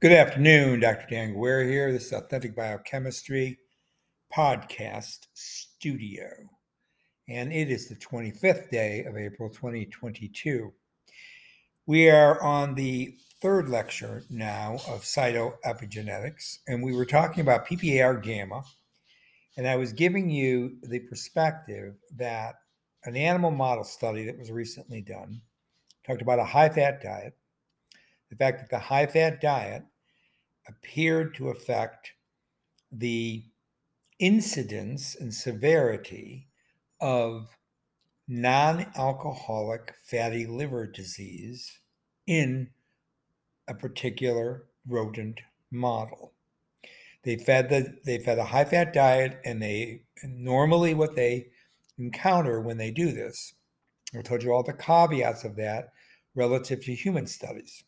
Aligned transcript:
Good 0.00 0.12
afternoon, 0.12 0.80
Dr. 0.80 1.06
Dan 1.10 1.34
Guerra 1.34 1.66
here. 1.66 1.92
This 1.92 2.06
is 2.06 2.12
Authentic 2.14 2.56
Biochemistry 2.56 3.58
Podcast 4.34 5.26
Studio. 5.34 6.24
And 7.28 7.52
it 7.52 7.70
is 7.70 7.86
the 7.86 7.96
25th 7.96 8.70
day 8.70 9.04
of 9.04 9.18
April 9.18 9.50
2022. 9.50 10.72
We 11.84 12.08
are 12.08 12.42
on 12.42 12.74
the 12.74 13.14
third 13.42 13.68
lecture 13.68 14.24
now 14.30 14.76
of 14.88 15.02
cytoepigenetics, 15.02 16.60
and 16.66 16.82
we 16.82 16.94
were 16.94 17.04
talking 17.04 17.42
about 17.42 17.66
PPAR 17.66 18.22
gamma. 18.22 18.62
And 19.58 19.68
I 19.68 19.76
was 19.76 19.92
giving 19.92 20.30
you 20.30 20.78
the 20.82 21.00
perspective 21.00 21.96
that 22.16 22.54
an 23.04 23.16
animal 23.16 23.50
model 23.50 23.84
study 23.84 24.24
that 24.24 24.38
was 24.38 24.50
recently 24.50 25.02
done 25.02 25.42
talked 26.06 26.22
about 26.22 26.38
a 26.38 26.44
high 26.44 26.70
fat 26.70 27.02
diet 27.02 27.34
the 28.30 28.36
fact 28.36 28.60
that 28.60 28.70
the 28.70 28.78
high 28.78 29.06
fat 29.06 29.40
diet 29.40 29.82
appeared 30.66 31.34
to 31.34 31.50
affect 31.50 32.12
the 32.92 33.44
incidence 34.18 35.14
and 35.14 35.34
severity 35.34 36.46
of 37.00 37.56
non 38.28 38.86
alcoholic 38.96 39.94
fatty 40.04 40.46
liver 40.46 40.86
disease 40.86 41.80
in 42.26 42.70
a 43.66 43.74
particular 43.74 44.64
rodent 44.86 45.40
model. 45.70 46.32
They 47.22 47.36
fed 47.36 47.68
the 47.68 47.98
they 48.04 48.18
fed 48.18 48.38
a 48.38 48.44
high 48.44 48.64
fat 48.64 48.92
diet, 48.92 49.40
and 49.44 49.60
they 49.60 50.02
normally 50.24 50.94
what 50.94 51.16
they 51.16 51.48
encounter 51.98 52.60
when 52.60 52.78
they 52.78 52.90
do 52.90 53.12
this. 53.12 53.54
I 54.16 54.22
told 54.22 54.42
you 54.42 54.52
all 54.52 54.62
the 54.62 54.72
caveats 54.72 55.44
of 55.44 55.56
that 55.56 55.92
relative 56.34 56.84
to 56.84 56.94
human 56.94 57.26
studies. 57.26 57.84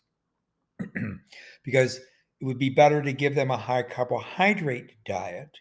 because 1.65 2.01
it 2.41 2.45
would 2.45 2.59
be 2.59 2.71
better 2.71 3.03
to 3.03 3.13
give 3.13 3.35
them 3.35 3.51
a 3.51 3.57
high 3.57 3.83
carbohydrate 3.83 4.93
diet, 5.05 5.59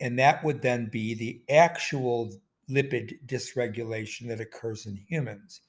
and 0.00 0.18
that 0.18 0.42
would 0.44 0.62
then 0.62 0.88
be 0.90 1.14
the 1.14 1.42
actual 1.52 2.32
lipid 2.70 3.14
dysregulation 3.26 4.28
that 4.28 4.40
occurs 4.40 4.86
in 4.86 4.96
humans. 4.96 5.60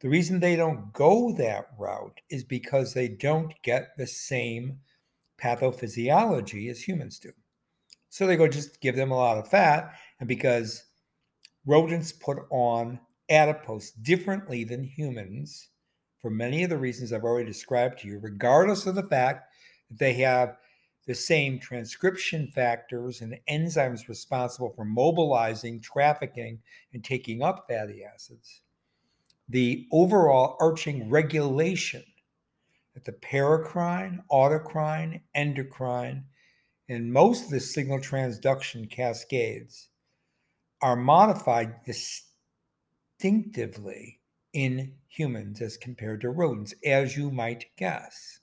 The 0.00 0.08
reason 0.08 0.40
they 0.40 0.56
don't 0.56 0.92
go 0.92 1.32
that 1.34 1.68
route 1.78 2.20
is 2.28 2.42
because 2.42 2.92
they 2.92 3.08
don't 3.08 3.54
get 3.62 3.96
the 3.96 4.06
same 4.06 4.80
pathophysiology 5.40 6.70
as 6.70 6.82
humans 6.82 7.18
do. 7.18 7.30
So 8.08 8.26
they 8.26 8.36
go 8.36 8.48
just 8.48 8.80
give 8.80 8.96
them 8.96 9.12
a 9.12 9.16
lot 9.16 9.38
of 9.38 9.48
fat, 9.48 9.94
and 10.18 10.28
because 10.28 10.84
rodents 11.64 12.12
put 12.12 12.38
on 12.50 12.98
adipose 13.30 13.92
differently 13.92 14.64
than 14.64 14.82
humans, 14.82 15.68
for 16.22 16.30
many 16.30 16.62
of 16.62 16.70
the 16.70 16.78
reasons 16.78 17.12
I've 17.12 17.24
already 17.24 17.48
described 17.48 17.98
to 18.00 18.08
you, 18.08 18.20
regardless 18.20 18.86
of 18.86 18.94
the 18.94 19.02
fact 19.02 19.50
that 19.90 19.98
they 19.98 20.14
have 20.14 20.56
the 21.06 21.14
same 21.14 21.58
transcription 21.58 22.46
factors 22.54 23.20
and 23.20 23.36
enzymes 23.50 24.08
responsible 24.08 24.70
for 24.70 24.84
mobilizing, 24.84 25.80
trafficking, 25.80 26.60
and 26.94 27.02
taking 27.02 27.42
up 27.42 27.66
fatty 27.68 28.04
acids. 28.04 28.62
The 29.48 29.88
overall 29.90 30.56
arching 30.60 31.10
regulation 31.10 32.04
at 32.94 33.04
the 33.04 33.12
paracrine, 33.12 34.20
autocrine, 34.30 35.22
endocrine, 35.34 36.24
and 36.88 37.12
most 37.12 37.46
of 37.46 37.50
the 37.50 37.58
signal 37.58 37.98
transduction 37.98 38.88
cascades 38.88 39.88
are 40.82 40.94
modified 40.94 41.74
distinctively 43.18 44.20
in 44.52 44.92
humans 45.12 45.60
as 45.60 45.76
compared 45.76 46.22
to 46.22 46.30
rodents, 46.30 46.74
as 46.86 47.16
you 47.16 47.30
might 47.30 47.66
guess. 47.76 48.40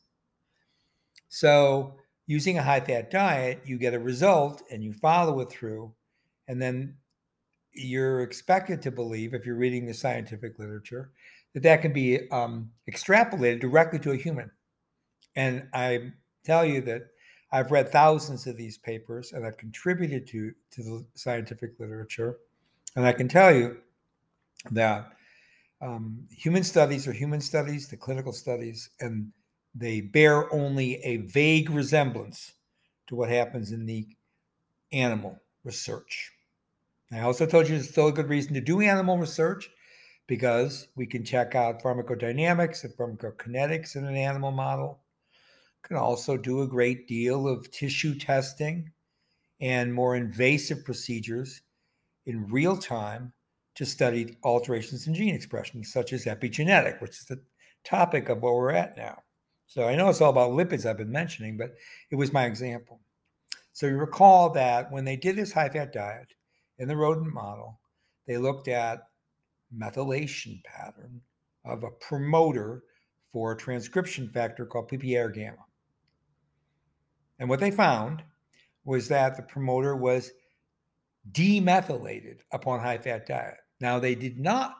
So, 1.28 1.96
using 2.28 2.60
a 2.60 2.64
high 2.64 2.80
fat 2.80 3.10
diet, 3.10 3.62
you 3.66 3.80
get 3.80 3.96
a 3.96 4.00
result 4.00 4.62
and 4.72 4.84
you 4.84 4.94
follow 4.94 5.40
it 5.40 5.50
through, 5.50 5.92
and 6.48 6.62
then 6.62 6.96
you're 7.74 8.22
expected 8.22 8.82
to 8.84 8.92
believe, 8.92 9.34
if 9.34 9.46
you're 9.46 9.56
reading 9.56 9.86
the 9.88 9.94
scientific 9.94 10.60
literature, 10.60 11.12
that 11.54 11.64
that 11.64 11.82
can 11.82 11.92
be 11.92 12.30
um, 12.30 12.70
extrapolated 12.90 13.62
directly 13.62 13.98
to 14.00 14.12
a 14.12 14.18
human. 14.18 14.52
And 15.36 15.68
I 15.74 16.12
tell 16.46 16.66
you 16.66 16.82
that 16.82 17.08
I've 17.52 17.72
read 17.72 17.90
thousands 17.90 18.46
of 18.46 18.58
these 18.58 18.78
papers 18.78 19.34
and 19.34 19.44
I've 19.44 19.58
contributed 19.58 20.28
to, 20.28 20.52
to 20.72 20.84
the 20.84 21.06
scientific 21.16 21.80
literature. 21.80 22.38
And 22.96 23.08
I 23.08 23.12
can 23.14 23.28
tell 23.28 23.56
you 23.56 23.78
that 24.72 25.14
um, 25.82 26.28
human 26.32 26.64
studies 26.64 27.08
are 27.08 27.14
human 27.14 27.42
studies, 27.42 27.88
the 27.88 27.98
clinical 27.98 28.34
studies, 28.34 28.90
and 29.00 29.32
they 29.74 30.02
bear 30.02 30.52
only 30.54 30.96
a 31.04 31.18
vague 31.18 31.70
resemblance 31.70 32.54
to 33.08 33.16
what 33.16 33.30
happens 33.30 33.72
in 33.72 33.86
the 33.86 34.08
animal 34.92 35.40
research. 35.64 36.32
I 37.12 37.22
also 37.22 37.46
told 37.46 37.68
you 37.68 37.76
there's 37.76 37.90
still 37.90 38.08
a 38.08 38.14
good 38.14 38.30
reason 38.30 38.54
to 38.54 38.62
do 38.62 38.82
animal 38.82 39.18
research 39.18 39.70
because 40.28 40.88
we 40.96 41.08
can 41.08 41.24
check 41.24 41.56
out 41.56 41.82
pharmacodynamics 41.82 42.84
and 42.84 42.94
pharmacokinetics 42.94 43.96
in 43.96 44.06
an 44.06 44.16
animal 44.16 44.52
model. 44.52 45.00
Can 45.82 45.98
also 45.98 46.38
do 46.38 46.62
a 46.62 46.68
great 46.68 47.08
deal 47.08 47.48
of 47.48 47.72
tissue 47.72 48.14
testing 48.14 48.92
and 49.62 49.94
more 49.94 50.16
invasive 50.16 50.84
procedures 50.84 51.62
in 52.26 52.48
real 52.48 52.78
time 52.78 53.34
to 53.80 53.86
study 53.86 54.36
alterations 54.44 55.08
in 55.08 55.14
gene 55.14 55.34
expression, 55.34 55.82
such 55.86 56.12
as 56.12 56.26
epigenetic, 56.26 57.00
which 57.00 57.12
is 57.12 57.24
the 57.24 57.42
topic 57.86 58.28
of 58.28 58.42
where 58.42 58.54
we're 58.54 58.72
at 58.72 58.98
now. 58.98 59.18
So 59.68 59.88
I 59.88 59.96
know 59.96 60.10
it's 60.10 60.20
all 60.20 60.32
about 60.32 60.52
lipids 60.52 60.86
I've 60.86 60.98
been 60.98 61.14
mentioning, 61.14 61.56
but 61.56 61.76
it 62.12 62.18
was 62.18 62.34
my 62.34 62.44
example. 62.44 63.00
So 63.72 63.88
you 63.88 63.96
recall 63.96 64.50
that 64.50 64.92
when 64.92 65.06
they 65.06 65.16
did 65.16 65.38
this 65.38 65.54
high 65.54 65.70
fat 65.70 65.94
diet 65.94 66.28
in 66.78 66.90
the 66.90 66.98
rodent 66.98 67.34
model, 67.34 67.80
they 68.28 68.36
looked 68.36 68.68
at 68.68 69.08
methylation 69.74 70.62
pattern 70.66 71.22
of 71.64 71.86
a 71.86 71.92
promoter 72.02 72.84
for 73.32 73.54
a 73.54 73.58
transcription 73.58 74.28
factor 74.28 74.66
called 74.66 74.92
PPAR 74.92 75.34
gamma. 75.34 75.66
And 77.40 77.48
what 77.48 77.62
they 77.62 77.72
found 77.72 78.24
was 78.84 79.08
that 79.08 79.38
the 79.38 79.44
promoter 79.44 79.96
was 79.96 80.32
demethylated 81.32 82.40
upon 82.52 82.82
high 82.82 82.98
fat 82.98 83.26
diet. 83.26 83.56
Now, 83.82 84.00
they 84.00 84.16
did 84.16 84.40
not 84.40 84.76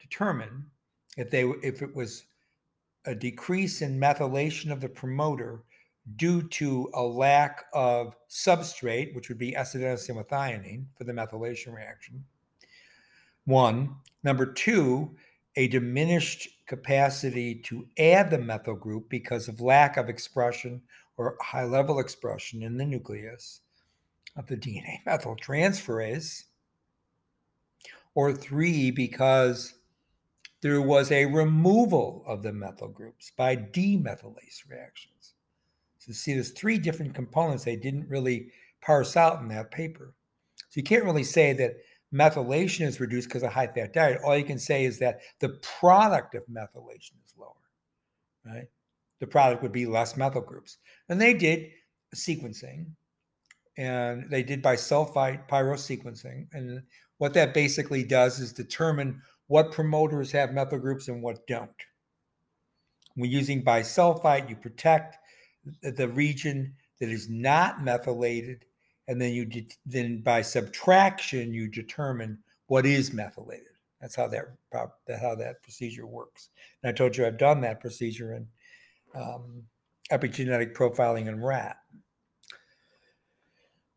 determine 0.00 0.66
if 1.16 1.30
they 1.30 1.42
if 1.62 1.82
it 1.82 1.94
was 1.94 2.26
a 3.04 3.14
decrease 3.14 3.82
in 3.82 3.98
methylation 3.98 4.72
of 4.72 4.80
the 4.80 4.88
promoter 4.88 5.62
due 6.16 6.42
to 6.48 6.88
a 6.94 7.02
lack 7.02 7.64
of 7.72 8.16
substrate, 8.30 9.14
which 9.14 9.28
would 9.28 9.38
be 9.38 9.52
acetylcysteine 9.52 10.84
for 10.96 11.04
the 11.04 11.12
methylation 11.12 11.74
reaction. 11.74 12.24
One. 13.44 13.96
Number 14.22 14.46
two, 14.46 15.16
a 15.56 15.68
diminished 15.68 16.48
capacity 16.66 17.54
to 17.54 17.86
add 17.98 18.30
the 18.30 18.38
methyl 18.38 18.74
group 18.74 19.08
because 19.08 19.48
of 19.48 19.60
lack 19.60 19.96
of 19.96 20.08
expression 20.08 20.82
or 21.16 21.36
high 21.40 21.64
level 21.64 22.00
expression 22.00 22.62
in 22.62 22.76
the 22.76 22.84
nucleus 22.84 23.60
of 24.36 24.46
the 24.46 24.56
DNA 24.56 24.98
methyltransferase 25.06 26.44
or 28.16 28.32
three 28.32 28.90
because 28.90 29.74
there 30.62 30.80
was 30.80 31.12
a 31.12 31.26
removal 31.26 32.24
of 32.26 32.42
the 32.42 32.52
methyl 32.52 32.88
groups 32.88 33.30
by 33.36 33.54
demethylase 33.54 34.68
reactions. 34.68 35.34
So 35.98 36.12
see, 36.12 36.32
there's 36.34 36.50
three 36.50 36.78
different 36.78 37.14
components 37.14 37.62
they 37.62 37.76
didn't 37.76 38.08
really 38.08 38.50
parse 38.80 39.16
out 39.16 39.42
in 39.42 39.48
that 39.48 39.70
paper. 39.70 40.14
So 40.56 40.78
you 40.80 40.82
can't 40.82 41.04
really 41.04 41.24
say 41.24 41.52
that 41.52 41.76
methylation 42.12 42.86
is 42.86 43.00
reduced 43.00 43.28
because 43.28 43.42
of 43.42 43.52
high 43.52 43.66
fat 43.66 43.92
diet. 43.92 44.20
All 44.24 44.36
you 44.36 44.44
can 44.44 44.58
say 44.58 44.86
is 44.86 44.98
that 45.00 45.20
the 45.40 45.50
product 45.80 46.34
of 46.34 46.46
methylation 46.46 47.16
is 47.26 47.34
lower, 47.36 47.52
right? 48.46 48.68
The 49.20 49.26
product 49.26 49.62
would 49.62 49.72
be 49.72 49.86
less 49.86 50.16
methyl 50.16 50.40
groups. 50.40 50.78
And 51.10 51.20
they 51.20 51.34
did 51.34 51.70
sequencing 52.14 52.86
and 53.76 54.30
they 54.30 54.42
did 54.42 54.62
bisulfite 54.62 55.48
pyrosequencing. 55.48 56.46
And 56.52 56.82
what 57.18 57.34
that 57.34 57.54
basically 57.54 58.04
does 58.04 58.40
is 58.40 58.52
determine 58.52 59.20
what 59.46 59.72
promoters 59.72 60.32
have 60.32 60.52
methyl 60.52 60.78
groups 60.78 61.08
and 61.08 61.22
what 61.22 61.46
don't. 61.46 61.70
When 63.14 63.30
using 63.30 63.64
bisulfite, 63.64 64.48
you 64.48 64.56
protect 64.56 65.16
the 65.82 66.08
region 66.08 66.74
that 67.00 67.08
is 67.08 67.28
not 67.28 67.82
methylated, 67.82 68.64
and 69.08 69.20
then 69.20 69.32
you 69.32 69.44
de- 69.44 69.68
then 69.84 70.20
by 70.20 70.42
subtraction 70.42 71.54
you 71.54 71.68
determine 71.68 72.38
what 72.66 72.84
is 72.84 73.12
methylated. 73.12 73.66
That's 74.00 74.16
how 74.16 74.28
that 74.28 74.44
how 74.72 75.34
that 75.34 75.62
procedure 75.62 76.06
works. 76.06 76.50
And 76.82 76.90
I 76.90 76.92
told 76.92 77.16
you 77.16 77.26
I've 77.26 77.38
done 77.38 77.60
that 77.62 77.80
procedure 77.80 78.34
in 78.34 78.46
um, 79.14 79.62
epigenetic 80.10 80.74
profiling 80.74 81.28
in 81.28 81.42
rat. 81.42 81.78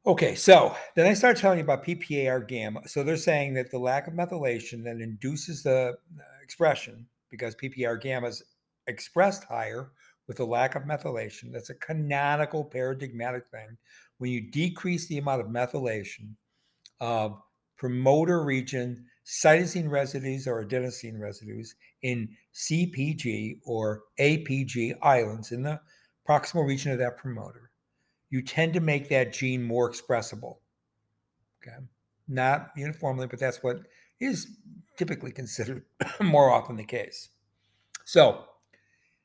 Okay, 0.05 0.33
so 0.33 0.75
then 0.95 1.05
I 1.05 1.13
start 1.13 1.37
telling 1.37 1.57
you 1.57 1.63
about 1.63 1.85
PPAR 1.85 2.47
gamma. 2.47 2.87
So 2.87 3.03
they're 3.03 3.17
saying 3.17 3.53
that 3.55 3.69
the 3.69 3.79
lack 3.79 4.07
of 4.07 4.13
methylation 4.13 4.83
then 4.83 5.01
induces 5.01 5.61
the 5.61 5.97
expression 6.41 7.05
because 7.29 7.53
PPAR 7.55 8.01
gamma 8.01 8.27
is 8.27 8.41
expressed 8.87 9.43
higher 9.43 9.91
with 10.27 10.39
a 10.39 10.45
lack 10.45 10.75
of 10.75 10.83
methylation. 10.83 11.51
That's 11.51 11.69
a 11.69 11.75
canonical 11.75 12.63
paradigmatic 12.63 13.47
thing. 13.51 13.77
When 14.19 14.31
you 14.31 14.49
decrease 14.49 15.07
the 15.07 15.17
amount 15.17 15.41
of 15.41 15.47
methylation 15.47 16.33
of 17.01 17.41
promoter 17.77 18.43
region 18.43 19.05
cytosine 19.25 19.89
residues 19.89 20.47
or 20.47 20.63
adenosine 20.65 21.19
residues 21.19 21.75
in 22.03 22.29
CPG 22.55 23.59
or 23.65 24.03
APG 24.19 24.95
islands 25.01 25.51
in 25.51 25.61
the 25.61 25.79
proximal 26.27 26.65
region 26.65 26.91
of 26.91 26.99
that 26.99 27.17
promoter, 27.17 27.69
you 28.29 28.41
tend 28.41 28.73
to 28.73 28.79
make 28.79 29.09
that 29.09 29.33
gene 29.33 29.63
more 29.63 29.89
expressible. 29.89 30.61
Okay. 31.61 31.77
Not 32.27 32.71
uniformly, 32.75 33.27
but 33.27 33.39
that's 33.39 33.63
what 33.63 33.81
is 34.19 34.57
typically 34.97 35.31
considered 35.31 35.85
more 36.21 36.51
often 36.51 36.75
the 36.75 36.83
case. 36.83 37.29
So, 38.05 38.45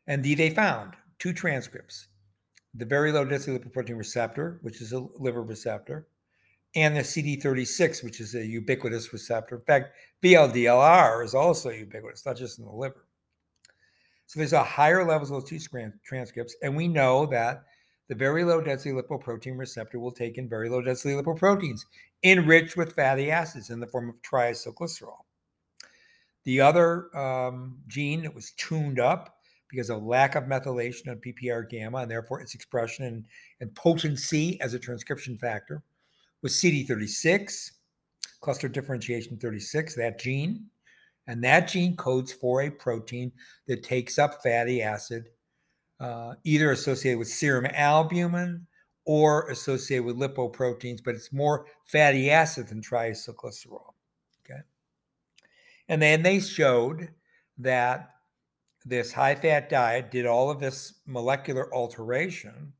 and 0.06 0.24
they 0.24 0.50
found 0.50 0.94
two 1.18 1.32
transcripts 1.32 2.08
the 2.76 2.84
very 2.84 3.12
low 3.12 3.24
density 3.24 3.56
lipoprotein 3.56 3.96
receptor, 3.96 4.58
which 4.62 4.80
is 4.80 4.92
a 4.92 5.06
liver 5.18 5.42
receptor, 5.42 6.08
and 6.74 6.96
the 6.96 7.02
CD36, 7.02 8.02
which 8.02 8.20
is 8.20 8.34
a 8.34 8.44
ubiquitous 8.44 9.12
receptor. 9.12 9.54
In 9.54 9.60
fact, 9.60 9.92
VLDLR 10.24 11.24
is 11.24 11.34
also 11.34 11.70
ubiquitous, 11.70 12.26
not 12.26 12.36
just 12.36 12.58
in 12.58 12.64
the 12.64 12.72
liver. 12.72 13.06
So 14.26 14.40
there's 14.40 14.52
a 14.52 14.64
higher 14.64 15.06
levels 15.06 15.30
of 15.30 15.42
those 15.42 15.50
two 15.50 15.92
transcripts, 16.04 16.56
and 16.62 16.74
we 16.76 16.88
know 16.88 17.26
that 17.26 17.64
the 18.08 18.14
very 18.14 18.44
low 18.44 18.60
density 18.60 18.94
lipoprotein 18.94 19.58
receptor 19.58 19.98
will 19.98 20.12
take 20.12 20.38
in 20.38 20.48
very 20.48 20.68
low 20.68 20.82
density 20.82 21.14
lipoproteins 21.14 21.80
enriched 22.22 22.76
with 22.76 22.94
fatty 22.94 23.30
acids 23.30 23.70
in 23.70 23.80
the 23.80 23.86
form 23.86 24.08
of 24.08 24.20
triacylglycerol. 24.22 25.18
The 26.44 26.60
other 26.60 27.16
um, 27.16 27.78
gene 27.86 28.22
that 28.22 28.34
was 28.34 28.52
tuned 28.52 29.00
up 29.00 29.38
because 29.70 29.90
of 29.90 30.02
lack 30.02 30.34
of 30.34 30.44
methylation 30.44 31.08
of 31.10 31.20
PPAR 31.20 31.68
gamma 31.68 31.98
and 31.98 32.10
therefore 32.10 32.40
its 32.40 32.54
expression 32.54 33.06
and, 33.06 33.24
and 33.60 33.74
potency 33.74 34.60
as 34.60 34.74
a 34.74 34.78
transcription 34.78 35.36
factor 35.38 35.82
was 36.42 36.52
CD36, 36.54 37.72
cluster 38.40 38.68
differentiation 38.68 39.38
36, 39.38 39.94
that 39.96 40.20
gene. 40.20 40.66
And 41.26 41.42
that 41.42 41.68
gene 41.68 41.96
codes 41.96 42.32
for 42.34 42.60
a 42.62 42.70
protein 42.70 43.32
that 43.66 43.82
takes 43.82 44.18
up 44.18 44.42
fatty 44.42 44.82
acid, 44.82 45.30
uh, 46.04 46.34
either 46.44 46.70
associated 46.70 47.18
with 47.18 47.28
serum 47.28 47.66
albumin 47.72 48.66
or 49.06 49.48
associated 49.48 50.04
with 50.04 50.18
lipoproteins, 50.18 51.02
but 51.02 51.14
it's 51.14 51.32
more 51.32 51.64
fatty 51.86 52.30
acid 52.30 52.68
than 52.68 52.82
triacylglycerol. 52.82 53.94
Okay. 54.44 54.60
And 55.88 56.02
then 56.02 56.22
they 56.22 56.40
showed 56.40 57.08
that 57.56 58.10
this 58.84 59.14
high 59.14 59.34
fat 59.34 59.70
diet 59.70 60.10
did 60.10 60.26
all 60.26 60.50
of 60.50 60.60
this 60.60 61.00
molecular 61.06 61.74
alteration 61.74 62.74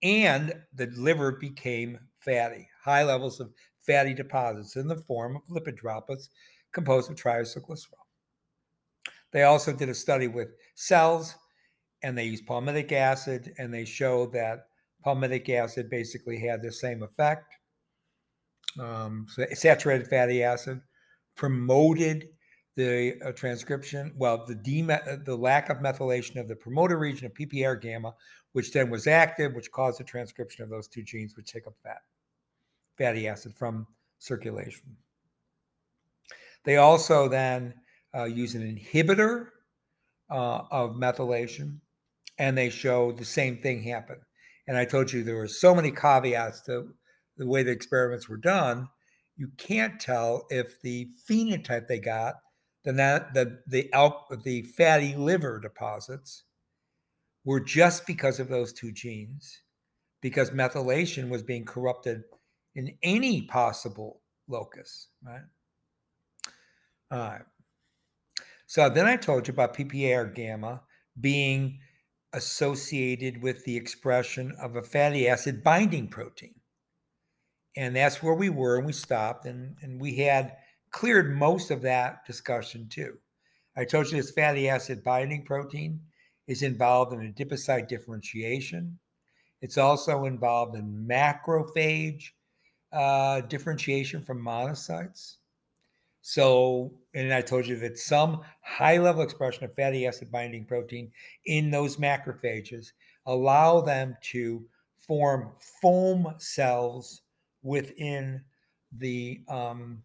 and 0.00 0.54
the 0.72 0.86
liver 0.96 1.32
became 1.32 1.98
fatty, 2.24 2.68
high 2.84 3.02
levels 3.02 3.40
of 3.40 3.50
fatty 3.84 4.14
deposits 4.14 4.76
in 4.76 4.86
the 4.86 4.96
form 4.96 5.34
of 5.34 5.42
lipid 5.48 5.74
droplets 5.76 6.30
composed 6.70 7.10
of 7.10 7.16
triacylglycerol. 7.16 8.06
They 9.32 9.42
also 9.42 9.72
did 9.72 9.88
a 9.88 9.94
study 9.94 10.28
with 10.28 10.50
cells 10.76 11.34
and 12.02 12.16
they 12.16 12.24
used 12.24 12.46
palmitic 12.46 12.92
acid 12.92 13.52
and 13.58 13.72
they 13.72 13.84
showed 13.84 14.32
that 14.32 14.66
palmitic 15.04 15.48
acid 15.48 15.90
basically 15.90 16.38
had 16.38 16.62
the 16.62 16.72
same 16.72 17.02
effect. 17.02 17.54
Um, 18.78 19.26
saturated 19.54 20.06
fatty 20.06 20.42
acid 20.42 20.80
promoted 21.36 22.28
the 22.76 23.20
uh, 23.24 23.32
transcription, 23.32 24.12
well, 24.16 24.46
the 24.46 24.92
uh, 24.92 25.16
the 25.24 25.36
lack 25.36 25.70
of 25.70 25.78
methylation 25.78 26.40
of 26.40 26.48
the 26.48 26.54
promoter 26.54 26.98
region 26.98 27.26
of 27.26 27.34
PPAR 27.34 27.80
gamma, 27.80 28.14
which 28.52 28.72
then 28.72 28.90
was 28.90 29.06
active, 29.06 29.54
which 29.54 29.72
caused 29.72 29.98
the 29.98 30.04
transcription 30.04 30.62
of 30.62 30.70
those 30.70 30.86
two 30.86 31.02
genes, 31.02 31.36
which 31.36 31.52
take 31.52 31.66
up 31.66 31.74
fat, 31.82 32.02
fatty 32.96 33.26
acid 33.26 33.54
from 33.54 33.86
circulation. 34.18 34.96
They 36.64 36.76
also 36.76 37.28
then 37.28 37.74
uh, 38.14 38.24
use 38.24 38.54
an 38.54 38.62
inhibitor 38.62 39.48
uh, 40.30 40.62
of 40.70 40.92
methylation, 40.92 41.78
and 42.40 42.56
they 42.56 42.70
show 42.70 43.12
the 43.12 43.24
same 43.24 43.58
thing 43.58 43.82
happen. 43.82 44.16
And 44.66 44.76
I 44.76 44.86
told 44.86 45.12
you 45.12 45.22
there 45.22 45.36
were 45.36 45.46
so 45.46 45.74
many 45.74 45.90
caveats 45.90 46.62
to 46.62 46.88
the 47.36 47.46
way 47.46 47.62
the 47.62 47.70
experiments 47.70 48.28
were 48.28 48.38
done. 48.38 48.88
You 49.36 49.50
can't 49.58 50.00
tell 50.00 50.46
if 50.48 50.80
the 50.80 51.08
phenotype 51.28 51.86
they 51.86 51.98
got 51.98 52.36
the 52.84 53.58
the 53.66 53.92
al- 53.92 54.26
the 54.42 54.62
fatty 54.62 55.14
liver 55.14 55.60
deposits 55.60 56.44
were 57.44 57.60
just 57.60 58.06
because 58.06 58.40
of 58.40 58.48
those 58.48 58.72
two 58.72 58.90
genes, 58.90 59.60
because 60.22 60.50
methylation 60.50 61.28
was 61.28 61.42
being 61.42 61.64
corrupted 61.64 62.22
in 62.74 62.96
any 63.02 63.42
possible 63.42 64.22
locus, 64.48 65.08
right? 65.22 65.42
All 67.10 67.18
right. 67.18 67.42
So 68.66 68.88
then 68.88 69.06
I 69.06 69.16
told 69.16 69.46
you 69.46 69.52
about 69.52 69.76
PPAR 69.76 70.34
gamma 70.34 70.82
being 71.20 71.80
associated 72.32 73.42
with 73.42 73.64
the 73.64 73.76
expression 73.76 74.54
of 74.60 74.76
a 74.76 74.82
fatty 74.82 75.28
acid 75.28 75.62
binding 75.62 76.08
protein. 76.08 76.54
And 77.76 77.94
that's 77.94 78.22
where 78.22 78.34
we 78.34 78.48
were, 78.48 78.76
and 78.76 78.86
we 78.86 78.92
stopped, 78.92 79.46
and, 79.46 79.76
and 79.82 80.00
we 80.00 80.16
had 80.16 80.56
cleared 80.90 81.36
most 81.36 81.70
of 81.70 81.82
that 81.82 82.26
discussion 82.26 82.88
too. 82.88 83.16
I 83.76 83.84
told 83.84 84.10
you 84.10 84.16
this 84.16 84.32
fatty 84.32 84.68
acid 84.68 85.04
binding 85.04 85.44
protein 85.44 86.00
is 86.46 86.62
involved 86.62 87.12
in 87.12 87.32
adipocyte 87.32 87.88
differentiation. 87.88 88.98
It's 89.62 89.78
also 89.78 90.24
involved 90.24 90.76
in 90.76 91.06
macrophage 91.08 92.24
uh, 92.92 93.42
differentiation 93.42 94.22
from 94.22 94.44
monocytes. 94.44 95.36
So, 96.22 96.92
and 97.14 97.32
I 97.32 97.40
told 97.40 97.66
you 97.66 97.76
that 97.78 97.98
some 97.98 98.42
high 98.62 98.98
level 98.98 99.22
expression 99.22 99.64
of 99.64 99.74
fatty 99.74 100.06
acid 100.06 100.30
binding 100.30 100.64
protein 100.64 101.10
in 101.46 101.70
those 101.70 101.96
macrophages 101.96 102.92
allow 103.26 103.80
them 103.80 104.16
to 104.32 104.64
form 104.96 105.50
foam 105.80 106.34
cells 106.38 107.22
within 107.62 108.42
the 108.92 109.40
um, 109.48 110.02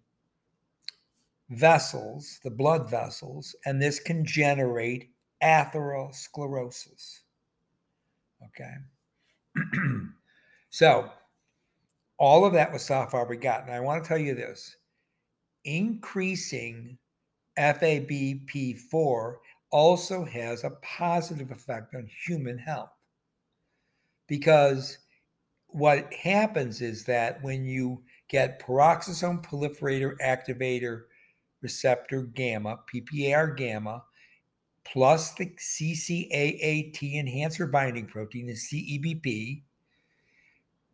vessels, 1.49 2.39
the 2.43 2.51
blood 2.51 2.89
vessels, 2.89 3.55
and 3.65 3.81
this 3.81 3.99
can 3.99 4.25
generate 4.25 5.09
atherosclerosis. 5.43 7.21
Okay. 8.45 8.73
so, 10.69 11.09
all 12.17 12.45
of 12.45 12.53
that 12.53 12.71
was 12.71 12.83
soft 12.83 13.11
fiber 13.11 13.35
gut. 13.35 13.63
And 13.65 13.73
I 13.73 13.79
want 13.79 14.03
to 14.03 14.07
tell 14.07 14.17
you 14.17 14.33
this 14.35 14.77
increasing 15.65 16.97
FABP4 17.57 19.35
also 19.71 20.23
has 20.25 20.63
a 20.63 20.77
positive 20.81 21.51
effect 21.51 21.95
on 21.95 22.09
human 22.25 22.57
health. 22.57 22.91
Because 24.27 24.97
what 25.67 26.11
happens 26.13 26.81
is 26.81 27.03
that 27.05 27.43
when 27.43 27.65
you 27.65 28.01
get 28.29 28.61
peroxisome 28.61 29.43
proliferator 29.43 30.15
activator 30.23 31.03
receptor 31.61 32.23
gamma, 32.23 32.79
PPAR 32.93 33.57
gamma, 33.57 34.03
plus 34.85 35.33
the 35.33 35.47
CCAAT 35.47 37.15
enhancer 37.15 37.67
binding 37.67 38.05
protein, 38.05 38.47
the 38.47 38.53
CEBP, 38.53 39.63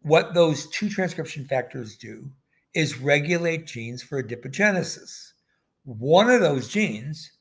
what 0.02 0.34
those 0.34 0.68
two 0.70 0.90
transcription 0.90 1.46
factors 1.46 1.98
do 1.98 2.32
is 2.74 3.00
regulate 3.00 3.66
genes 3.66 4.02
for 4.02 4.22
adipogenesis. 4.22 5.32
One 5.84 6.30
of 6.30 6.42
those 6.42 6.68
genes 6.68 7.32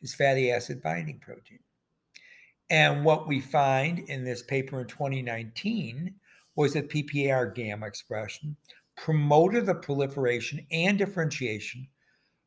is 0.00 0.14
fatty 0.14 0.50
acid 0.50 0.82
binding 0.82 1.18
protein. 1.20 1.60
And 2.70 3.04
what 3.04 3.26
we 3.26 3.40
find 3.40 3.98
in 3.98 4.24
this 4.24 4.42
paper 4.42 4.80
in 4.80 4.86
2019 4.86 6.14
was 6.56 6.74
that 6.74 6.90
PPAR 6.90 7.54
gamma 7.54 7.86
expression 7.86 8.56
promoted 8.96 9.64
the 9.64 9.74
proliferation 9.74 10.66
and 10.70 10.98
differentiation 10.98 11.86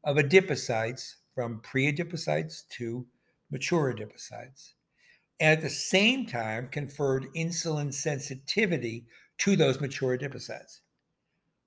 of 0.04 0.18
adipocytes 0.18 1.16
from 1.34 1.62
pre-adipocytes 1.62 2.68
to 2.70 3.06
mature 3.52 3.94
adipocytes, 3.94 4.74
and 5.40 5.58
at 5.58 5.62
the 5.62 5.70
same 5.70 6.26
time 6.26 6.68
conferred 6.68 7.28
insulin 7.36 7.94
sensitivity 7.94 9.06
to 9.38 9.56
those 9.56 9.80
mature 9.80 10.18
adipocytes, 10.18 10.81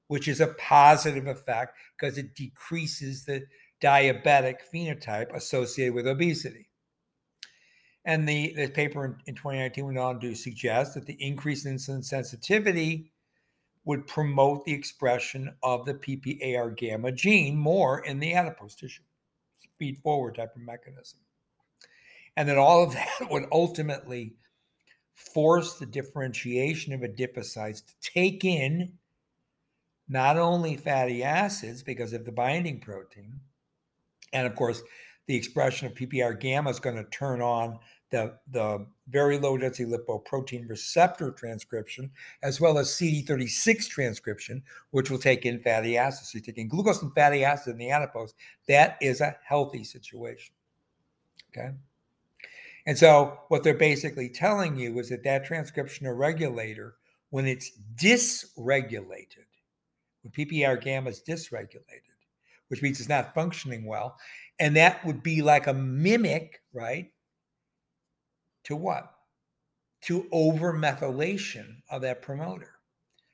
which 0.08 0.28
is 0.28 0.40
a 0.40 0.54
positive 0.58 1.26
effect 1.26 1.76
because 1.98 2.18
it 2.18 2.34
decreases 2.34 3.24
the 3.24 3.42
diabetic 3.82 4.56
phenotype 4.72 5.34
associated 5.34 5.94
with 5.94 6.06
obesity. 6.06 6.68
And 8.04 8.28
the, 8.28 8.52
the 8.54 8.68
paper 8.68 9.04
in, 9.04 9.16
in 9.26 9.34
2019 9.34 9.86
went 9.86 9.98
on 9.98 10.20
to 10.20 10.34
suggest 10.34 10.94
that 10.94 11.06
the 11.06 11.16
increase 11.20 11.64
in 11.64 11.76
insulin 11.76 12.04
sensitivity 12.04 13.12
would 13.84 14.06
promote 14.06 14.64
the 14.64 14.72
expression 14.72 15.54
of 15.62 15.84
the 15.84 15.94
PPAR 15.94 16.76
gamma 16.76 17.12
gene 17.12 17.56
more 17.56 18.04
in 18.04 18.18
the 18.18 18.34
adipose 18.34 18.74
tissue, 18.74 19.02
feed 19.78 19.98
forward 19.98 20.36
type 20.36 20.54
of 20.56 20.62
mechanism. 20.62 21.20
And 22.36 22.48
that 22.48 22.58
all 22.58 22.82
of 22.82 22.92
that 22.94 23.30
would 23.30 23.46
ultimately 23.52 24.36
force 25.14 25.74
the 25.74 25.86
differentiation 25.86 26.92
of 26.92 27.00
adipocytes 27.00 27.84
to 27.84 27.94
take 28.00 28.44
in 28.44 28.94
not 30.08 30.36
only 30.36 30.76
fatty 30.76 31.22
acids 31.22 31.82
because 31.82 32.12
of 32.12 32.24
the 32.24 32.32
binding 32.32 32.80
protein, 32.80 33.40
and 34.32 34.46
of 34.46 34.54
course, 34.54 34.82
the 35.26 35.36
expression 35.36 35.86
of 35.86 35.94
PPAR 35.94 36.38
gamma 36.38 36.70
is 36.70 36.80
going 36.80 36.96
to 36.96 37.04
turn 37.04 37.40
on 37.40 37.78
the, 38.10 38.34
the 38.52 38.86
very 39.08 39.38
low 39.38 39.56
density 39.56 39.90
lipoprotein 39.90 40.68
receptor 40.68 41.30
transcription, 41.32 42.10
as 42.42 42.60
well 42.60 42.78
as 42.78 42.90
CD36 42.90 43.88
transcription, 43.88 44.62
which 44.90 45.10
will 45.10 45.18
take 45.18 45.46
in 45.46 45.58
fatty 45.60 45.96
acids. 45.96 46.30
So 46.30 46.36
you're 46.36 46.44
taking 46.44 46.68
glucose 46.68 47.02
and 47.02 47.14
fatty 47.14 47.44
acid 47.44 47.72
in 47.72 47.78
the 47.78 47.90
adipose. 47.90 48.34
That 48.68 48.98
is 49.00 49.20
a 49.20 49.36
healthy 49.44 49.82
situation. 49.82 50.54
Okay. 51.56 51.70
And 52.86 52.98
so 52.98 53.38
what 53.48 53.62
they're 53.62 53.74
basically 53.74 54.28
telling 54.28 54.76
you 54.76 54.98
is 54.98 55.08
that 55.08 55.24
that 55.24 55.46
transcriptional 55.46 56.16
regulator, 56.16 56.96
when 57.30 57.46
it's 57.46 57.72
dysregulated, 57.96 59.46
when 60.24 60.32
PPAR 60.32 60.82
gamma 60.82 61.10
is 61.10 61.22
dysregulated, 61.22 62.16
which 62.68 62.82
means 62.82 62.98
it's 62.98 63.08
not 63.08 63.34
functioning 63.34 63.86
well, 63.86 64.16
and 64.58 64.74
that 64.76 65.04
would 65.04 65.22
be 65.22 65.42
like 65.42 65.66
a 65.66 65.74
mimic, 65.74 66.60
right? 66.72 67.12
To 68.64 68.76
what? 68.76 69.12
To 70.06 70.26
over-methylation 70.32 71.76
of 71.90 72.02
that 72.02 72.22
promoter. 72.22 72.70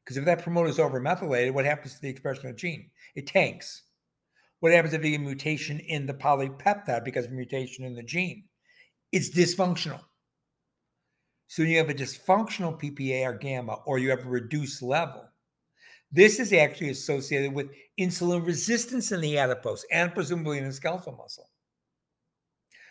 Because 0.05 0.17
if 0.17 0.25
that 0.25 0.43
promoter 0.43 0.69
is 0.69 0.81
over-methylated, 0.81 1.55
what 1.55 1.65
happens 1.65 1.95
to 1.95 2.03
the 2.03 2.09
expression 2.09 2.47
of 2.47 2.57
the 2.57 2.61
gene? 2.61 2.91
It 3.15 3.29
tanks. 3.29 3.83
What 4.59 4.73
happens 4.73 4.93
if 4.93 5.05
you 5.05 5.13
get 5.13 5.21
a 5.21 5.25
mutation 5.25 5.79
in 5.79 6.07
the 6.07 6.15
polypeptide 6.15 7.05
because 7.05 7.27
of 7.27 7.33
mutation 7.33 7.85
in 7.85 7.95
the 7.95 8.03
gene? 8.03 8.45
It's 9.13 9.31
dysfunctional. 9.31 10.01
So 11.47 11.63
you 11.63 11.79
have 11.79 11.91
a 11.91 11.95
dysfunctional 11.95 12.81
PPAR 12.81 13.41
gamma 13.41 13.79
or 13.87 13.99
you 13.99 14.11
have 14.11 14.27
a 14.27 14.29
reduced 14.29 14.83
level. 14.83 15.30
This 16.13 16.41
is 16.41 16.53
actually 16.53 16.91
associated 16.91 17.53
with 17.53 17.71
insulin 17.99 18.45
resistance 18.45 19.13
in 19.13 19.21
the 19.21 19.39
adipose 19.39 19.85
and 19.93 20.13
presumably 20.13 20.59
in 20.59 20.65
the 20.65 20.73
skeletal 20.73 21.13
muscle. 21.13 21.49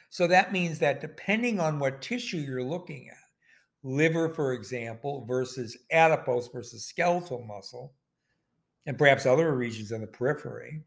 So 0.10 0.26
that 0.28 0.54
means 0.54 0.80
that 0.80 1.02
depending 1.02 1.60
on 1.60 1.80
what 1.80 2.02
tissue 2.02 2.38
you're 2.38 2.64
looking 2.64 3.10
at, 3.10 3.18
liver, 3.84 4.30
for 4.30 4.54
example, 4.54 5.26
versus 5.26 5.78
adipose 5.92 6.48
versus 6.48 6.86
skeletal 6.86 7.44
muscle, 7.46 7.94
and 8.86 8.98
perhaps 8.98 9.26
other 9.26 9.56
regions 9.56 9.92
in 9.92 10.02
the 10.02 10.08
periphery, 10.08 10.82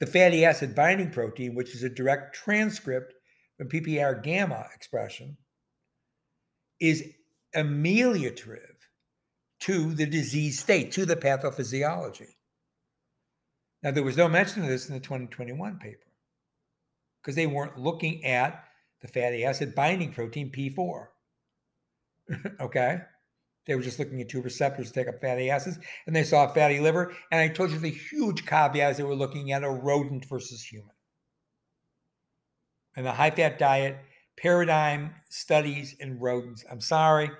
the 0.00 0.06
fatty 0.06 0.44
acid 0.44 0.74
binding 0.74 1.10
protein, 1.10 1.54
which 1.54 1.74
is 1.74 1.82
a 1.82 1.88
direct 1.88 2.34
transcript 2.34 3.12
from 3.56 3.68
PPAR 3.68 4.22
gamma 4.22 4.64
expression, 4.74 5.36
is 6.80 7.04
ameliorative 7.56 8.77
to 9.60 9.94
the 9.94 10.06
disease 10.06 10.60
state, 10.60 10.92
to 10.92 11.04
the 11.04 11.16
pathophysiology. 11.16 12.34
Now, 13.82 13.90
there 13.90 14.02
was 14.02 14.16
no 14.16 14.28
mention 14.28 14.62
of 14.62 14.68
this 14.68 14.88
in 14.88 14.94
the 14.94 15.00
2021 15.00 15.78
paper 15.78 15.98
because 17.22 17.36
they 17.36 17.46
weren't 17.46 17.78
looking 17.78 18.24
at 18.24 18.64
the 19.00 19.08
fatty 19.08 19.44
acid 19.44 19.74
binding 19.74 20.12
protein 20.12 20.50
P4. 20.50 21.06
okay? 22.60 23.00
They 23.66 23.74
were 23.74 23.82
just 23.82 23.98
looking 23.98 24.20
at 24.20 24.28
two 24.28 24.40
receptors 24.40 24.88
to 24.88 24.94
take 24.94 25.08
up 25.08 25.20
fatty 25.20 25.50
acids, 25.50 25.78
and 26.06 26.16
they 26.16 26.24
saw 26.24 26.48
fatty 26.48 26.80
liver. 26.80 27.14
And 27.30 27.40
I 27.40 27.48
told 27.48 27.70
you 27.70 27.78
the 27.78 27.90
huge 27.90 28.46
caveat 28.46 28.92
is 28.92 28.96
they 28.96 29.02
were 29.02 29.14
looking 29.14 29.52
at 29.52 29.62
a 29.62 29.70
rodent 29.70 30.24
versus 30.24 30.62
human. 30.64 30.94
And 32.96 33.04
the 33.04 33.12
high 33.12 33.30
fat 33.30 33.58
diet 33.58 33.98
paradigm 34.38 35.14
studies 35.28 35.94
in 36.00 36.18
rodents. 36.18 36.64
I'm 36.70 36.80
sorry, 36.80 37.30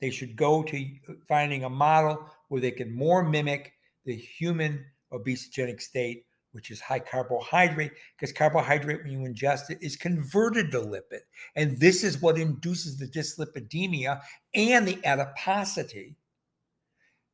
they 0.00 0.10
should 0.10 0.36
go 0.36 0.62
to 0.62 0.86
uh, 1.08 1.12
finding 1.28 1.64
a 1.64 1.70
model 1.70 2.26
where 2.48 2.60
they 2.60 2.70
can 2.70 2.94
more 2.94 3.22
mimic 3.22 3.72
the 4.04 4.16
human 4.16 4.84
obesogenic 5.12 5.80
state, 5.80 6.24
which 6.52 6.70
is 6.70 6.80
high 6.80 6.98
carbohydrate, 6.98 7.92
because 8.16 8.32
carbohydrate, 8.32 9.02
when 9.04 9.12
you 9.12 9.18
ingest 9.20 9.70
it, 9.70 9.78
is 9.80 9.96
converted 9.96 10.70
to 10.70 10.80
lipid. 10.80 11.20
And 11.54 11.78
this 11.78 12.02
is 12.02 12.20
what 12.20 12.38
induces 12.38 12.96
the 12.98 13.06
dyslipidemia 13.06 14.20
and 14.54 14.88
the 14.88 14.98
adiposity, 15.04 16.16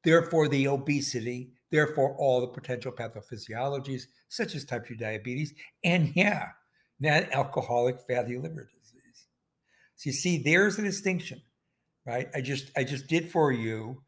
therefore, 0.05 0.49
the 0.49 0.69
obesity, 0.69 1.51
therefore, 1.71 2.17
all 2.19 2.41
the 2.41 2.49
potential 2.49 2.93
pathophysiologies, 2.93 4.07
such 4.29 4.55
as 4.55 4.65
type 4.65 4.87
2 4.87 4.97
diabetes, 4.97 5.55
and 5.85 6.13
yeah, 6.15 6.49
non 7.01 7.27
alcoholic 7.33 7.97
fatty 8.09 8.37
liver 8.37 8.69
disease. 8.79 9.27
So 9.95 10.09
you 10.09 10.13
see, 10.13 10.43
there's 10.43 10.79
a 10.79 10.83
distinction 10.83 11.41
right? 12.07 12.29
I 12.35 12.41
just 12.41 12.71
I 12.77 12.85
just 12.85 13.09
did 13.09 13.31
for 13.31 13.53
you 13.53 14.03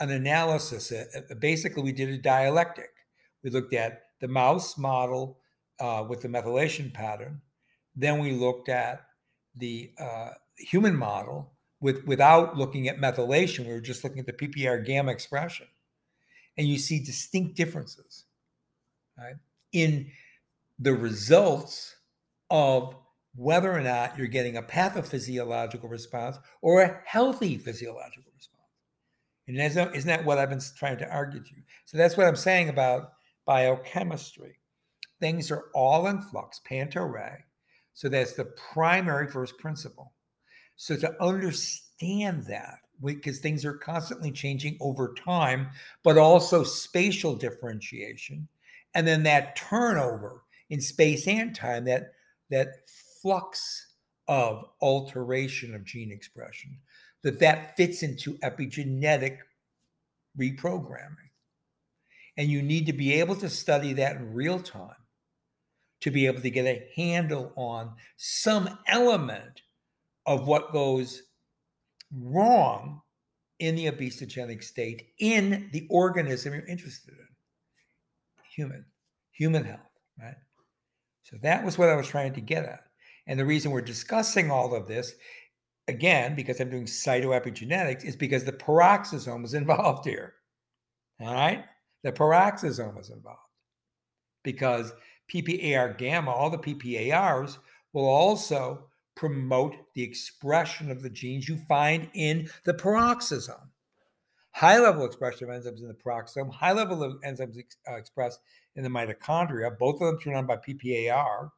an 0.00 0.10
analysis. 0.10 0.90
Uh, 0.92 1.04
uh, 1.16 1.34
basically, 1.36 1.82
we 1.82 1.92
did 1.92 2.08
a 2.08 2.18
dialectic. 2.18 2.90
We 3.42 3.50
looked 3.50 3.72
at 3.72 4.02
the 4.20 4.28
mouse 4.28 4.76
model 4.76 5.38
uh, 5.80 6.04
with 6.08 6.22
the 6.22 6.28
methylation 6.28 6.92
pattern. 6.92 7.40
Then 7.94 8.18
we 8.18 8.32
looked 8.32 8.68
at 8.68 9.06
the 9.54 9.92
uh, 9.98 10.30
human 10.58 10.96
model 10.96 11.52
with 11.80 12.04
without 12.04 12.56
looking 12.56 12.88
at 12.88 12.98
methylation. 12.98 13.66
We 13.66 13.72
were 13.72 13.80
just 13.80 14.02
looking 14.02 14.18
at 14.18 14.26
the 14.26 14.32
PPAR 14.32 14.84
gamma 14.84 15.12
expression, 15.12 15.66
and 16.56 16.66
you 16.66 16.78
see 16.78 16.98
distinct 16.98 17.56
differences, 17.56 18.24
right, 19.16 19.36
in 19.72 20.10
the 20.78 20.94
results 20.94 21.94
of 22.50 22.96
whether 23.34 23.72
or 23.72 23.80
not 23.80 24.16
you're 24.16 24.26
getting 24.26 24.56
a 24.56 24.62
pathophysiological 24.62 25.90
response 25.90 26.38
or 26.62 26.82
a 26.82 27.00
healthy 27.04 27.58
physiological 27.58 28.32
response. 28.36 28.60
And 29.48 29.58
isn't 29.58 30.06
that 30.06 30.24
what 30.24 30.38
I've 30.38 30.50
been 30.50 30.62
trying 30.76 30.98
to 30.98 31.10
argue 31.10 31.40
to 31.40 31.50
you? 31.56 31.62
So 31.84 31.98
that's 31.98 32.16
what 32.16 32.26
I'm 32.26 32.36
saying 32.36 32.68
about 32.68 33.12
biochemistry. 33.44 34.58
Things 35.20 35.50
are 35.50 35.64
all 35.74 36.06
in 36.06 36.20
flux, 36.22 36.60
Panta 36.64 37.00
rhei. 37.00 37.38
So 37.92 38.08
that's 38.08 38.32
the 38.34 38.46
primary 38.72 39.28
first 39.28 39.58
principle. 39.58 40.12
So 40.76 40.96
to 40.96 41.22
understand 41.22 42.44
that, 42.46 42.78
because 43.04 43.38
things 43.38 43.64
are 43.64 43.74
constantly 43.74 44.32
changing 44.32 44.76
over 44.80 45.14
time, 45.14 45.68
but 46.02 46.18
also 46.18 46.62
spatial 46.62 47.34
differentiation, 47.34 48.48
and 48.94 49.06
then 49.06 49.24
that 49.24 49.56
turnover 49.56 50.42
in 50.70 50.80
space 50.80 51.26
and 51.28 51.54
time, 51.54 51.84
that 51.84 52.12
that 52.50 52.68
flux 53.24 53.86
of 54.28 54.66
alteration 54.82 55.74
of 55.74 55.86
gene 55.86 56.12
expression, 56.12 56.78
that 57.22 57.40
that 57.40 57.74
fits 57.74 58.02
into 58.02 58.36
epigenetic 58.40 59.38
reprogramming. 60.38 61.30
And 62.36 62.48
you 62.48 62.60
need 62.60 62.84
to 62.86 62.92
be 62.92 63.14
able 63.14 63.36
to 63.36 63.48
study 63.48 63.94
that 63.94 64.16
in 64.16 64.34
real 64.34 64.60
time 64.60 64.90
to 66.02 66.10
be 66.10 66.26
able 66.26 66.42
to 66.42 66.50
get 66.50 66.66
a 66.66 66.86
handle 66.96 67.54
on 67.56 67.94
some 68.18 68.78
element 68.86 69.62
of 70.26 70.46
what 70.46 70.70
goes 70.70 71.22
wrong 72.12 73.00
in 73.58 73.74
the 73.74 73.86
obesogenic 73.86 74.62
state 74.62 75.12
in 75.18 75.70
the 75.72 75.86
organism 75.88 76.52
you're 76.52 76.66
interested 76.66 77.14
in. 77.14 77.28
Human 78.54 78.84
human 79.32 79.64
health 79.64 79.80
right? 80.20 80.36
So 81.22 81.36
that 81.42 81.64
was 81.64 81.78
what 81.78 81.88
i 81.88 81.96
was 81.96 82.06
trying 82.06 82.34
to 82.34 82.40
get 82.40 82.64
at 82.64 82.83
and 83.26 83.38
the 83.38 83.44
reason 83.44 83.70
we're 83.70 83.80
discussing 83.80 84.50
all 84.50 84.74
of 84.74 84.86
this, 84.86 85.14
again, 85.88 86.34
because 86.34 86.60
I'm 86.60 86.70
doing 86.70 86.86
cytoepigenetics, 86.86 88.04
is 88.04 88.16
because 88.16 88.44
the 88.44 88.52
peroxisome 88.52 89.42
was 89.42 89.54
involved 89.54 90.06
here. 90.06 90.34
All 91.20 91.32
right? 91.32 91.64
The 92.02 92.12
peroxisome 92.12 92.96
was 92.96 93.10
involved 93.10 93.40
because 94.42 94.92
PPAR 95.32 95.96
gamma, 95.96 96.30
all 96.30 96.50
the 96.50 96.58
PPARs, 96.58 97.58
will 97.92 98.06
also 98.06 98.90
promote 99.14 99.76
the 99.94 100.02
expression 100.02 100.90
of 100.90 101.02
the 101.02 101.08
genes 101.08 101.48
you 101.48 101.56
find 101.56 102.08
in 102.14 102.48
the 102.64 102.74
peroxisome. 102.74 103.68
High 104.50 104.78
level 104.78 105.04
expression 105.04 105.48
of 105.48 105.56
enzymes 105.56 105.80
in 105.80 105.88
the 105.88 105.94
peroxisome, 105.94 106.52
high 106.52 106.72
level 106.72 107.02
of 107.02 107.20
enzymes 107.22 107.58
ex- 107.58 107.76
uh, 107.90 107.94
expressed 107.94 108.40
in 108.76 108.82
the 108.82 108.90
mitochondria, 108.90 109.76
both 109.78 110.00
of 110.00 110.06
them 110.06 110.20
turned 110.20 110.36
on 110.36 110.46
by 110.46 110.56
PPAR 110.56 111.50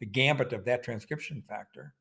the 0.00 0.06
gambit 0.06 0.52
of 0.52 0.64
that 0.64 0.82
transcription 0.82 1.42
factor 1.42 1.94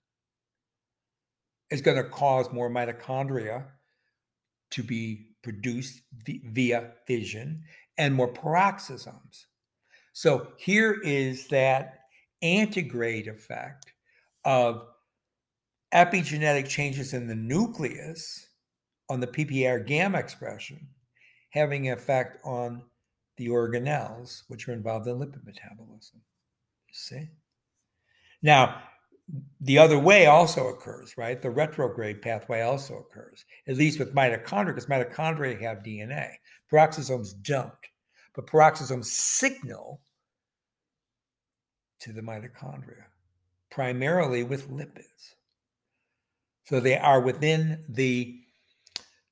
is 1.70 1.82
going 1.82 1.98
to 1.98 2.10
cause 2.10 2.52
more 2.52 2.70
mitochondria 2.70 3.66
to 4.72 4.84
be 4.84 5.28
produced 5.44 6.02
via 6.26 6.92
fission 7.06 7.64
and 7.98 8.14
more 8.14 8.32
peroxisomes. 8.32 9.46
So 10.14 10.48
here 10.58 11.00
is 11.04 11.48
that 11.48 12.00
antegrade 12.44 13.28
effect 13.28 13.94
of 14.46 14.86
epigenetic 15.94 16.68
changes 16.68 17.14
in 17.14 17.28
the 17.28 17.36
nucleus 17.36 18.48
on 19.10 19.20
the 19.20 19.28
PPAR 19.28 19.86
gamma 19.86 20.20
expression 20.20 20.88
having 21.50 21.88
an 21.88 21.94
effect 21.94 22.38
on 22.44 22.84
the 23.38 23.48
organelles, 23.48 24.44
which 24.48 24.68
are 24.68 24.74
involved 24.74 25.08
in 25.08 25.18
lipid 25.18 25.46
metabolism. 25.46 26.22
You 26.88 26.94
see? 26.94 27.30
Now, 28.42 28.82
the 29.60 29.78
other 29.78 30.00
way 30.00 30.28
also 30.28 30.68
occurs, 30.68 31.18
right? 31.18 31.42
The 31.42 31.50
retrograde 31.50 32.22
pathway 32.22 32.62
also 32.62 32.98
occurs, 33.00 33.44
at 33.68 33.76
least 33.76 34.00
with 34.00 34.16
mitochondria, 34.16 34.68
because 34.68 34.86
mitochondria 34.86 35.60
have 35.62 35.84
DNA. 35.84 36.30
Peroxisomes 36.72 37.34
don't, 37.42 37.72
but 38.34 38.48
peroxisomes 38.48 39.06
signal 39.06 40.02
to 42.00 42.14
the 42.14 42.22
mitochondria, 42.22 43.06
primarily 43.70 44.44
with 44.44 44.70
lipids. 44.70 45.34
So 46.66 46.80
they 46.80 46.98
are 46.98 47.22
within 47.22 47.84
the 47.90 48.40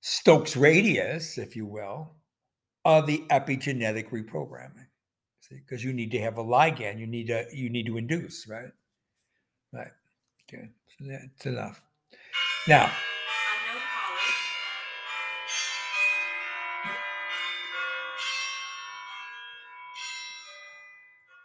Stokes 0.02 0.56
radius, 0.56 1.38
if 1.38 1.56
you 1.56 1.66
will, 1.66 2.12
of 2.86 3.08
the 3.08 3.26
epigenetic 3.30 4.10
reprogramming. 4.10 4.86
See, 5.42 5.56
because 5.56 5.84
you 5.84 5.94
need 5.94 6.12
to 6.12 6.22
have 6.22 6.38
a 6.38 6.44
ligand, 6.44 7.00
you 7.00 7.08
need 7.08 7.28
to 7.28 7.46
you 7.52 7.70
need 7.70 7.88
to 7.88 7.98
induce, 7.98 8.48
right? 8.48 8.72
Right. 9.76 9.92
Okay. 10.48 10.70
So 10.98 11.06
that's 11.06 11.46
enough. 11.46 11.82
Now, 12.68 12.92